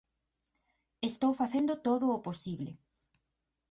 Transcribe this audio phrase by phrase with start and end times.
[1.09, 2.71] Estou facendo todo o posible.